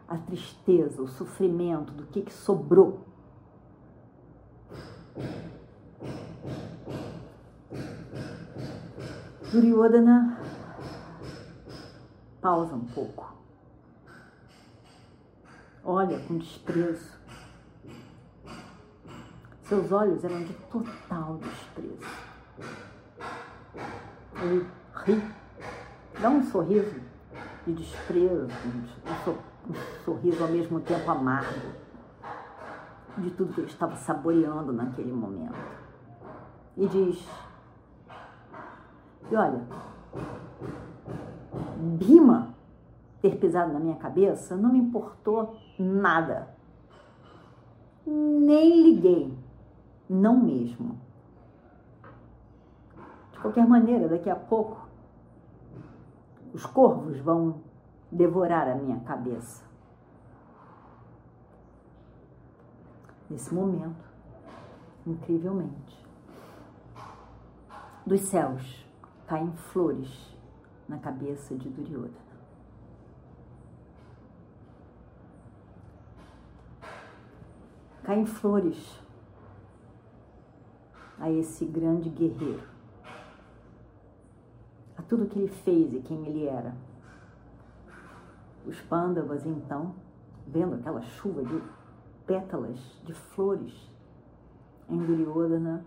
a 0.07 0.17
tristeza, 0.17 1.01
o 1.01 1.09
sofrimento 1.09 1.91
do 1.91 2.05
que, 2.05 2.21
que 2.21 2.33
sobrou 2.33 3.11
Duryodhana 9.51 10.39
pausa 12.41 12.75
um 12.75 12.85
pouco. 12.85 13.33
Olha 15.83 16.19
com 16.21 16.37
desprezo. 16.37 17.11
Seus 19.63 19.91
olhos 19.91 20.23
eram 20.23 20.43
de 20.43 20.53
total 20.71 21.37
desprezo. 21.37 22.23
Ele 24.41 24.67
ri, 25.05 25.23
dá 26.19 26.29
um 26.29 26.43
sorriso 26.43 26.99
de 27.65 27.73
desprezo, 27.73 28.47
um 29.69 30.03
sorriso 30.03 30.43
ao 30.43 30.49
mesmo 30.49 30.79
tempo 30.81 31.11
amargo 31.11 31.82
de 33.17 33.31
tudo 33.31 33.53
que 33.53 33.61
ele 33.61 33.67
estava 33.67 33.95
saboreando 33.95 34.73
naquele 34.73 35.11
momento. 35.11 35.55
E 36.75 36.87
diz: 36.87 37.27
E 39.29 39.35
olha, 39.35 39.61
Bima 41.97 42.53
ter 43.21 43.37
pisado 43.37 43.71
na 43.71 43.79
minha 43.79 43.95
cabeça 43.95 44.55
não 44.55 44.71
me 44.71 44.79
importou 44.79 45.55
nada. 45.79 46.49
Nem 48.05 48.83
liguei. 48.83 49.37
Não 50.09 50.37
mesmo. 50.37 50.99
De 53.31 53.39
qualquer 53.39 53.65
maneira, 53.65 54.09
daqui 54.09 54.29
a 54.29 54.35
pouco, 54.35 54.87
os 56.53 56.65
corvos 56.65 57.17
vão 57.19 57.61
devorar 58.11 58.67
a 58.67 58.75
minha 58.75 58.99
cabeça. 58.99 59.63
Nesse 63.33 63.51
momento, 63.51 64.05
incrivelmente, 65.07 66.05
dos 68.05 68.21
céus 68.21 68.85
caem 69.25 69.51
flores 69.53 70.37
na 70.87 70.99
cabeça 70.99 71.55
de 71.55 71.67
Duryodhana. 71.67 72.13
Caem 78.03 78.23
flores 78.27 79.01
a 81.17 81.31
esse 81.31 81.65
grande 81.65 82.09
guerreiro, 82.09 82.67
a 84.95 85.01
tudo 85.01 85.25
que 85.25 85.39
ele 85.39 85.47
fez 85.47 85.91
e 85.91 86.01
quem 86.01 86.23
ele 86.27 86.45
era. 86.45 86.75
Os 88.67 88.79
pândavas, 88.81 89.43
então, 89.43 89.95
vendo 90.45 90.75
aquela 90.75 91.01
chuva 91.01 91.43
de 91.43 91.82
pétalas 92.25 92.79
de 93.03 93.13
flores 93.13 93.73
em 94.89 94.97
Duryodhana, 94.97 95.85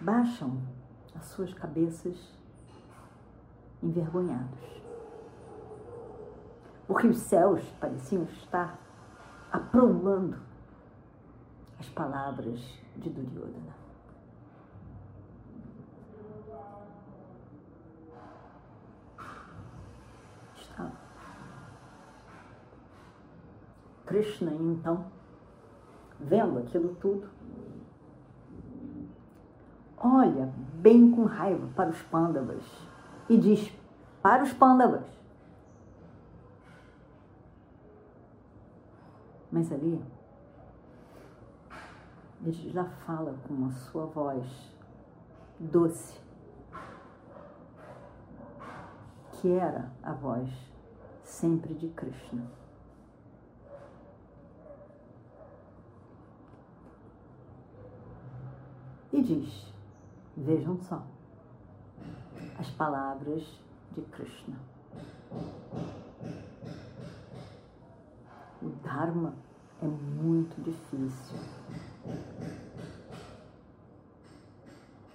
baixam 0.00 0.60
as 1.14 1.24
suas 1.26 1.52
cabeças 1.54 2.16
envergonhados. 3.82 4.82
Porque 6.86 7.06
os 7.06 7.18
céus 7.18 7.62
pareciam 7.80 8.24
estar 8.24 8.78
aprolando 9.50 10.38
as 11.78 11.88
palavras 11.88 12.60
de 12.96 13.10
Duryodhana. 13.10 13.74
Está. 20.56 21.03
Krishna, 24.06 24.52
então, 24.52 25.06
vendo 26.20 26.58
aquilo 26.58 26.94
tudo, 26.96 27.28
olha 29.96 30.52
bem 30.74 31.10
com 31.10 31.24
raiva 31.24 31.66
para 31.74 31.90
os 31.90 32.02
pândavas 32.02 32.64
e 33.28 33.38
diz 33.38 33.72
para 34.22 34.42
os 34.42 34.52
pândavas. 34.52 35.06
Mas 39.50 39.72
ali, 39.72 40.02
ele 42.42 42.70
já 42.70 42.84
fala 42.84 43.34
com 43.46 43.66
a 43.66 43.70
sua 43.70 44.06
voz 44.06 44.46
doce, 45.58 46.20
que 49.32 49.50
era 49.52 49.90
a 50.02 50.12
voz 50.12 50.50
sempre 51.22 51.72
de 51.74 51.88
Krishna. 51.88 52.44
E 59.12 59.13
diz: 59.24 59.72
Vejam 60.36 60.78
só 60.82 61.02
as 62.58 62.70
palavras 62.70 63.42
de 63.92 64.02
Krishna. 64.02 64.56
O 68.62 68.68
Dharma 68.82 69.34
é 69.82 69.86
muito 69.86 70.62
difícil. 70.62 71.38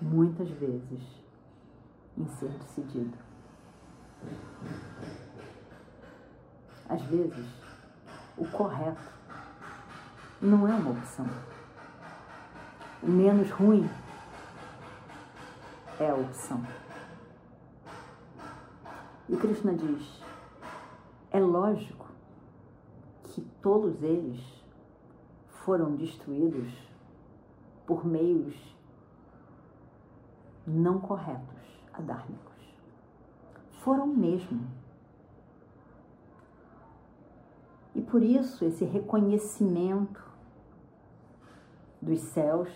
Muitas 0.02 0.50
vezes 0.50 1.04
em 2.18 2.28
ser 2.28 2.50
decidido. 2.50 3.18
Às 6.88 7.02
vezes, 7.04 7.46
o 8.38 8.46
correto 8.48 9.14
não 10.42 10.68
é 10.68 10.74
uma 10.74 10.92
opção. 10.92 11.28
O 13.02 13.08
menos 13.08 13.50
ruim 13.52 13.90
é 16.00 16.10
a 16.10 16.16
opção. 16.16 16.64
E 19.28 19.36
Krishna 19.38 19.74
diz: 19.74 20.24
é 21.32 21.40
lógico 21.40 22.08
que 23.24 23.42
todos 23.62 24.02
eles 24.02 24.40
foram 25.64 25.96
destruídos 25.96 26.74
por 27.86 28.06
meios 28.06 28.56
não 30.66 31.00
corretos, 31.00 31.84
adármicos. 31.94 32.50
Foram 33.84 34.08
mesmo. 34.08 34.68
E 37.96 38.02
por 38.02 38.24
isso 38.24 38.64
esse 38.66 38.86
reconhecimento 38.86 40.24
dos 42.02 42.20
céus 42.20 42.70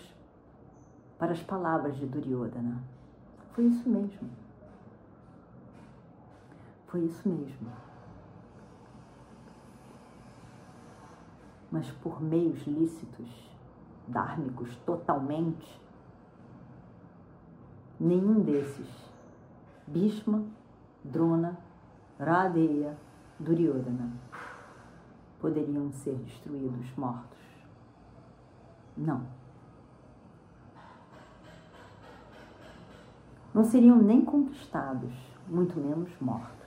para 1.18 1.32
as 1.32 1.42
palavras 1.42 1.96
de 1.96 2.06
Duryodhana. 2.06 2.93
Foi 3.54 3.66
isso 3.66 3.88
mesmo. 3.88 4.30
Foi 6.88 7.02
isso 7.02 7.30
mesmo. 7.30 7.72
Mas 11.72 11.90
por 11.92 12.22
meios 12.22 12.66
lícitos, 12.66 13.52
dármicos 14.08 14.76
totalmente, 14.86 15.82
nenhum 18.00 18.42
desses, 18.42 18.90
Bhishma, 19.88 20.44
Drona, 21.04 21.58
Radeya, 22.20 22.98
Duryodhana, 23.40 24.12
poderiam 25.40 25.92
ser 25.92 26.16
destruídos, 26.16 26.96
mortos. 26.96 27.40
Não. 28.96 29.43
Não 33.54 33.64
seriam 33.64 34.02
nem 34.02 34.26
conquistados, 34.26 35.14
muito 35.48 35.80
menos 35.80 36.10
mortos. 36.20 36.64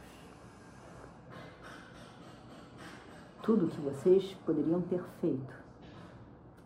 Tudo 3.42 3.66
o 3.66 3.68
que 3.68 3.80
vocês 3.80 4.34
poderiam 4.46 4.80
ter 4.82 5.02
feito 5.20 5.54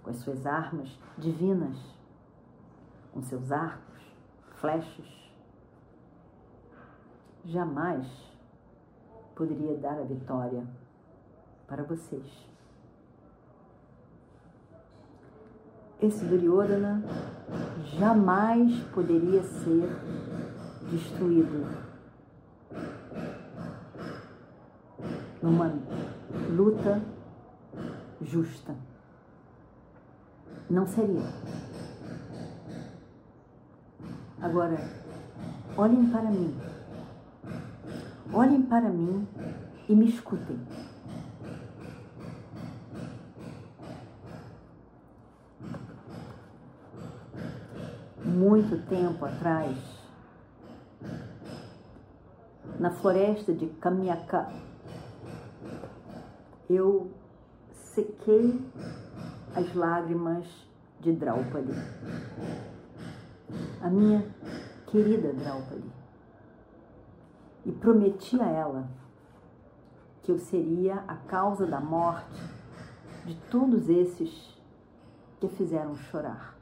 com 0.02 0.10
as 0.10 0.16
suas 0.16 0.44
armas 0.46 0.98
divinas, 1.16 1.78
com 3.12 3.22
seus 3.22 3.50
arcos, 3.50 4.02
flechas, 4.56 5.30
jamais 7.44 8.06
poderia 9.34 9.76
dar 9.78 9.98
a 9.98 10.04
vitória 10.04 10.66
para 11.66 11.82
vocês. 11.82 12.49
Esse 16.02 16.24
Duryodhana 16.24 17.02
jamais 17.98 18.74
poderia 18.94 19.42
ser 19.42 19.88
destruído 20.90 21.66
numa 25.42 25.72
luta 26.50 27.00
justa. 28.22 28.74
Não 30.68 30.86
seria. 30.86 31.22
Agora, 34.40 34.78
olhem 35.76 36.06
para 36.10 36.30
mim. 36.30 36.56
Olhem 38.32 38.62
para 38.62 38.88
mim 38.88 39.26
e 39.88 39.94
me 39.94 40.08
escutem. 40.08 40.58
Muito 48.40 48.82
tempo 48.88 49.22
atrás, 49.22 49.76
na 52.78 52.90
floresta 52.90 53.52
de 53.52 53.66
Kamyaka, 53.66 54.50
eu 56.70 57.10
sequei 57.70 58.58
as 59.54 59.74
lágrimas 59.74 60.46
de 61.00 61.12
Draupadi, 61.12 61.74
a 63.82 63.90
minha 63.90 64.34
querida 64.86 65.34
Draupadi, 65.34 65.92
e 67.66 67.72
prometi 67.72 68.40
a 68.40 68.48
ela 68.48 68.88
que 70.22 70.32
eu 70.32 70.38
seria 70.38 71.04
a 71.06 71.16
causa 71.16 71.66
da 71.66 71.78
morte 71.78 72.42
de 73.26 73.34
todos 73.50 73.90
esses 73.90 74.58
que 75.38 75.44
a 75.44 75.50
fizeram 75.50 75.94
chorar. 75.94 76.59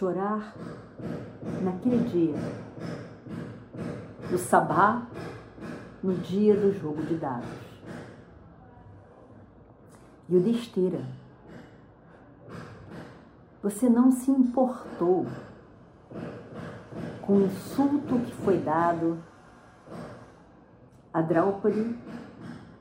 Chorar 0.00 0.54
naquele 1.60 2.08
dia, 2.08 2.34
do 4.30 4.38
sabá, 4.38 5.06
no 6.02 6.14
dia 6.14 6.56
do 6.56 6.72
jogo 6.72 7.02
de 7.02 7.16
dados. 7.16 7.46
E 10.26 10.34
o 10.34 10.40
Destira, 10.40 11.04
você 13.62 13.90
não 13.90 14.10
se 14.10 14.30
importou 14.30 15.26
com 17.20 17.34
o 17.34 17.42
insulto 17.42 18.20
que 18.20 18.34
foi 18.36 18.56
dado 18.56 19.22
a 21.12 21.20
Draupadi 21.20 21.94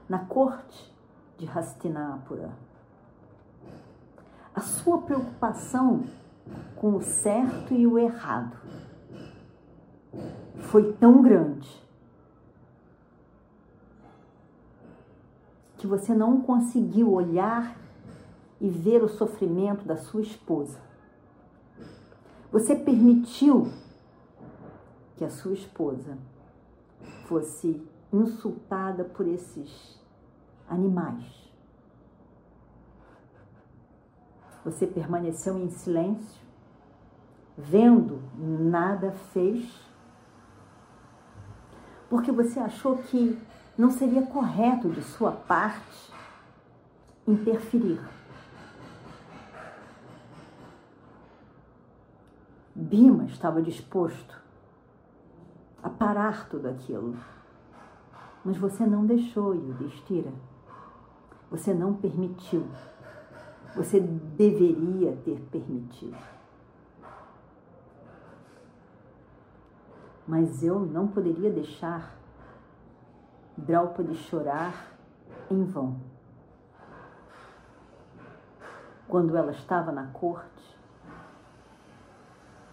na 0.08 0.20
corte 0.20 0.90
de 1.38 1.46
Hastinapura. 1.50 2.50
A 4.56 4.62
sua 4.62 5.02
preocupação 5.02 6.06
com 6.76 6.96
o 6.96 7.02
certo 7.02 7.74
e 7.74 7.86
o 7.86 7.98
errado 7.98 8.58
foi 10.58 10.94
tão 10.94 11.22
grande 11.22 11.70
que 15.78 15.88
você 15.88 16.14
não 16.14 16.42
conseguiu 16.42 17.12
olhar 17.12 17.78
e 18.60 18.70
ver 18.70 19.02
o 19.02 19.08
sofrimento 19.08 19.86
da 19.86 19.96
sua 19.96 20.22
esposa. 20.22 20.78
Você 22.52 22.76
permitiu 22.76 23.72
que 25.16 25.24
a 25.24 25.30
sua 25.30 25.54
esposa 25.54 26.18
fosse 27.28 27.82
insultada 28.12 29.04
por 29.06 29.28
esses 29.28 30.00
animais. 30.68 31.39
Você 34.64 34.86
permaneceu 34.86 35.58
em 35.58 35.70
silêncio, 35.70 36.42
vendo, 37.58 38.22
nada 38.38 39.12
fez, 39.34 39.70
porque 42.10 42.32
você 42.32 42.60
achou 42.60 42.98
que 42.98 43.40
não 43.78 43.92
seria 43.92 44.24
correto 44.24 44.90
de 44.90 45.02
sua 45.02 45.32
parte 45.32 46.12
interferir. 47.28 48.02
Bima 52.76 53.26
estava 53.26 53.62
disposto 53.62 54.42
a 55.84 55.90
parar 55.90 56.50
tudo 56.50 56.68
aquilo. 56.68 57.16
Mas 58.44 58.58
você 58.58 58.86
não 58.86 59.06
deixou, 59.06 59.54
Yudhishthira. 59.54 60.32
Você 61.52 61.74
não 61.74 61.94
permitiu. 61.94 62.66
Você 63.76 64.00
deveria 64.00 65.16
ter 65.24 65.40
permitido. 65.52 66.18
Mas 70.28 70.64
eu 70.64 70.80
não 70.80 71.08
poderia 71.08 71.52
deixar 71.52 72.16
Draupadi 73.58 74.16
chorar 74.16 74.94
em 75.50 75.64
vão. 75.64 76.00
Quando 79.08 79.36
ela 79.36 79.52
estava 79.52 79.92
na 79.92 80.08
corte, 80.08 80.78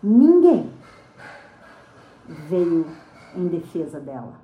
ninguém 0.03 0.71
veio 2.29 2.87
em 3.35 3.49
defesa 3.49 3.99
dela. 3.99 4.35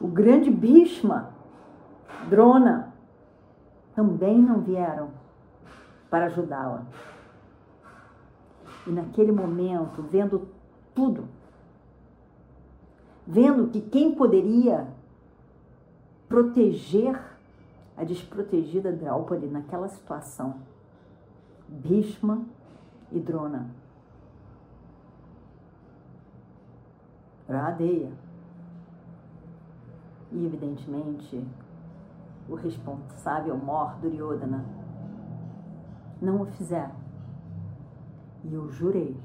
O 0.00 0.08
grande 0.08 0.50
Bhishma, 0.50 1.32
Drona, 2.28 2.91
também 3.94 4.40
não 4.40 4.60
vieram 4.60 5.10
para 6.10 6.26
ajudá-la. 6.26 6.84
E 8.86 8.90
naquele 8.90 9.32
momento, 9.32 10.02
vendo 10.02 10.48
tudo, 10.94 11.28
vendo 13.26 13.68
que 13.68 13.80
quem 13.80 14.14
poderia 14.14 14.86
proteger 16.28 17.20
a 17.96 18.04
desprotegida 18.04 18.92
Draupadi 18.92 19.46
naquela 19.46 19.88
situação, 19.88 20.56
Bhishma 21.68 22.42
e 23.10 23.20
Drona. 23.20 23.70
Radeia. 27.48 28.10
E, 30.32 30.46
evidentemente, 30.46 31.46
o 32.48 32.54
responsável 32.54 33.56
mor 33.56 33.96
Duryodhana 34.00 34.64
não 36.20 36.42
o 36.42 36.46
fizeram. 36.46 36.94
E 38.44 38.54
eu 38.54 38.70
jurei 38.70 39.16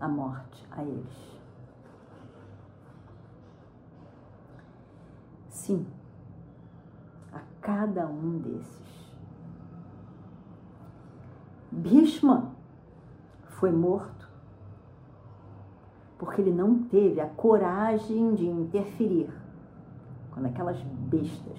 a 0.00 0.08
morte 0.08 0.66
a 0.70 0.82
eles. 0.82 1.38
Sim, 5.48 5.86
a 7.32 7.40
cada 7.60 8.06
um 8.06 8.38
desses. 8.38 8.78
Bhishma 11.70 12.52
foi 13.44 13.70
morto 13.70 14.28
porque 16.18 16.40
ele 16.40 16.52
não 16.52 16.82
teve 16.84 17.20
a 17.20 17.26
coragem 17.26 18.34
de 18.34 18.46
interferir 18.46 19.30
quando 20.38 20.46
aquelas 20.46 20.80
bestas, 20.80 21.58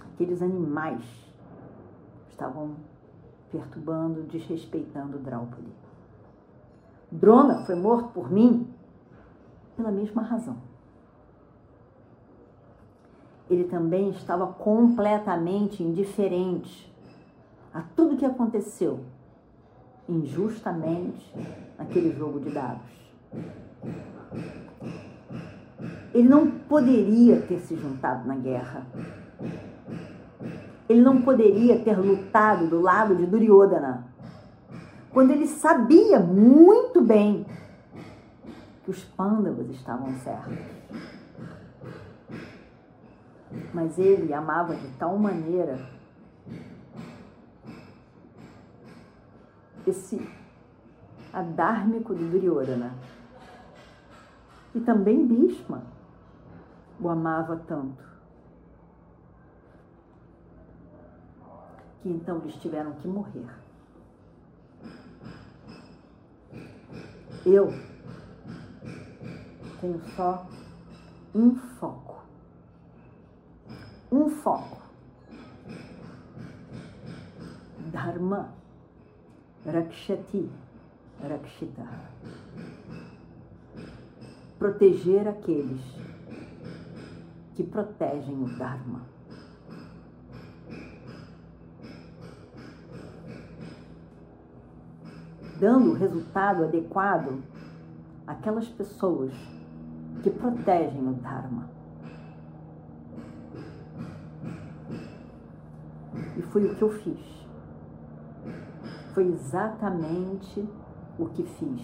aqueles 0.00 0.42
animais 0.42 1.02
estavam 2.28 2.76
perturbando, 3.50 4.22
desrespeitando 4.24 5.18
Draupadi. 5.18 5.72
Drona 7.10 7.64
foi 7.64 7.74
morto 7.74 8.10
por 8.10 8.30
mim 8.30 8.68
pela 9.76 9.90
mesma 9.90 10.20
razão 10.20 10.68
ele 13.50 13.64
também 13.64 14.10
estava 14.10 14.46
completamente 14.46 15.82
indiferente 15.82 16.92
a 17.72 17.80
tudo 17.80 18.16
que 18.16 18.24
aconteceu 18.24 19.00
injustamente 20.06 21.34
naquele 21.78 22.12
jogo 22.12 22.40
de 22.40 22.50
dados. 22.50 22.98
Ele 26.14 26.28
não 26.28 26.50
poderia 26.50 27.40
ter 27.42 27.60
se 27.60 27.76
juntado 27.76 28.26
na 28.26 28.34
guerra. 28.34 28.86
Ele 30.88 31.02
não 31.02 31.20
poderia 31.20 31.78
ter 31.80 31.98
lutado 31.98 32.66
do 32.68 32.80
lado 32.80 33.14
de 33.14 33.26
Duryodhana, 33.26 34.06
quando 35.10 35.30
ele 35.30 35.46
sabia 35.46 36.18
muito 36.18 37.02
bem 37.02 37.44
que 38.84 38.90
os 38.90 39.04
Pandavas 39.04 39.68
estavam 39.68 40.14
certos 40.20 40.78
mas 43.72 43.98
ele 43.98 44.32
amava 44.32 44.74
de 44.74 44.88
tal 44.98 45.16
maneira 45.18 45.78
esse 49.86 50.20
adármico 51.32 52.14
de 52.14 52.24
Duryodhana. 52.24 52.92
E 54.74 54.80
também 54.80 55.26
Bhishma 55.26 55.82
o 57.00 57.08
amava 57.08 57.56
tanto. 57.66 58.04
Que 62.02 62.08
então 62.08 62.38
eles 62.38 62.54
tiveram 62.56 62.92
que 62.92 63.08
morrer. 63.08 63.48
Eu 67.46 67.68
tenho 69.80 70.00
só 70.16 70.46
um 71.34 71.54
foco 71.54 72.08
um 74.10 74.28
foco. 74.28 74.78
Dharma 77.92 78.52
Rakshati 79.66 80.48
Rakshita. 81.22 81.86
Proteger 84.58 85.28
aqueles 85.28 85.80
que 87.58 87.64
protegem 87.64 88.40
o 88.40 88.46
Dharma. 88.56 89.00
Dando 95.58 95.90
o 95.90 95.94
resultado 95.94 96.62
adequado 96.62 97.42
àquelas 98.24 98.68
pessoas 98.68 99.32
que 100.22 100.30
protegem 100.30 101.08
o 101.08 101.14
Dharma. 101.14 101.68
E 106.36 106.42
foi 106.42 106.64
o 106.64 106.76
que 106.76 106.82
eu 106.82 106.90
fiz. 107.02 107.48
Foi 109.14 109.26
exatamente 109.32 110.64
o 111.18 111.26
que 111.26 111.42
fiz. 111.42 111.82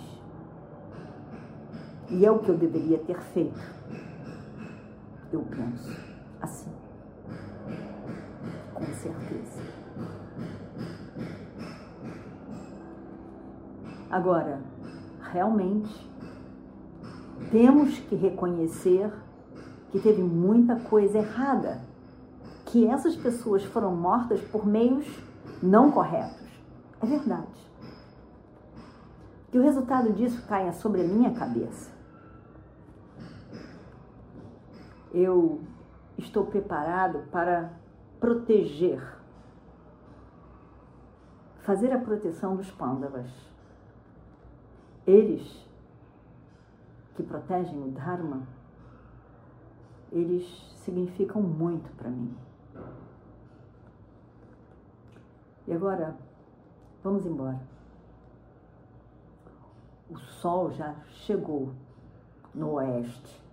E 2.10 2.24
é 2.24 2.30
o 2.30 2.38
que 2.38 2.50
eu 2.50 2.56
deveria 2.56 2.98
ter 2.98 3.20
feito. 3.32 3.83
Eu 5.34 5.42
penso 5.50 5.90
assim. 6.40 6.70
Com 8.72 8.86
certeza. 8.86 9.62
Agora, 14.08 14.60
realmente, 15.32 16.08
temos 17.50 17.98
que 17.98 18.14
reconhecer 18.14 19.12
que 19.90 19.98
teve 19.98 20.22
muita 20.22 20.76
coisa 20.76 21.18
errada, 21.18 21.80
que 22.66 22.86
essas 22.86 23.16
pessoas 23.16 23.64
foram 23.64 23.92
mortas 23.96 24.40
por 24.40 24.64
meios 24.64 25.04
não 25.60 25.90
corretos. 25.90 26.46
É 27.02 27.06
verdade. 27.06 27.72
Que 29.50 29.58
o 29.58 29.62
resultado 29.62 30.12
disso 30.12 30.46
caia 30.46 30.72
sobre 30.72 31.00
a 31.00 31.04
minha 31.04 31.32
cabeça. 31.32 31.90
Eu 35.14 35.62
estou 36.18 36.44
preparado 36.46 37.20
para 37.30 37.72
proteger, 38.18 39.00
fazer 41.60 41.92
a 41.92 42.00
proteção 42.00 42.56
dos 42.56 42.68
pândavas. 42.72 43.30
Eles 45.06 45.64
que 47.14 47.22
protegem 47.22 47.80
o 47.80 47.92
Dharma, 47.92 48.42
eles 50.10 50.44
significam 50.78 51.40
muito 51.40 51.88
para 51.96 52.10
mim. 52.10 52.36
E 55.68 55.72
agora, 55.72 56.16
vamos 57.04 57.24
embora. 57.24 57.60
O 60.10 60.18
sol 60.18 60.72
já 60.72 60.96
chegou 61.06 61.72
no 62.52 62.72
oeste. 62.72 63.43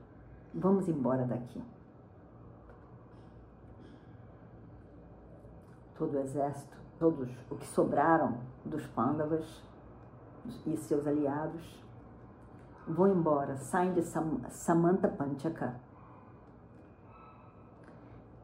Vamos 0.54 0.88
embora 0.90 1.26
daqui. 1.26 1.64
Todo 5.98 6.16
o 6.16 6.20
exército, 6.20 6.78
todos 7.00 7.30
o 7.50 7.56
que 7.56 7.68
sobraram 7.68 8.38
dos 8.66 8.86
Pandavas 8.88 9.64
e 10.66 10.76
seus 10.78 11.08
aliados, 11.08 11.82
vão 12.88 13.08
embora, 13.08 13.56
saem 13.58 13.94
de 13.94 14.02
Samanta 14.02 15.08
Panchaka. 15.08 15.76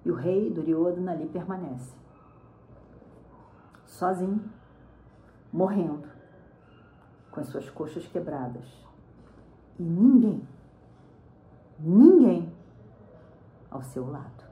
E 0.06 0.12
o 0.12 0.16
rei 0.16 0.50
Duryodhana 0.50 1.12
ali 1.12 1.28
permanece, 1.28 1.94
sozinho, 3.84 4.50
morrendo, 5.52 6.08
com 7.32 7.42
as 7.42 7.48
suas 7.48 7.70
coxas 7.70 8.08
quebradas. 8.08 8.66
E 9.78 9.84
ninguém 9.84 10.48
ao 13.78 13.84
seu 13.84 14.10
lado. 14.10 14.44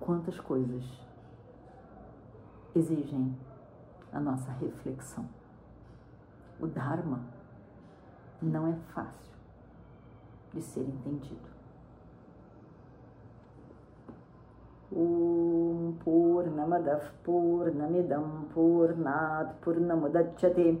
Quantas 0.00 0.38
coisas 0.40 0.84
exigem 2.74 3.36
a 4.12 4.20
nossa 4.20 4.50
reflexão. 4.52 5.28
O 6.60 6.66
Dharma 6.66 7.20
não 8.40 8.68
é 8.68 8.74
fácil 8.94 9.34
de 10.52 10.62
ser 10.62 10.82
entendido. 10.82 11.54
Om 14.92 15.96
Purnamadav 16.04 17.10
Purnamidam 17.24 18.46
Purnat 18.52 19.54
Purnamudachyate 19.60 20.80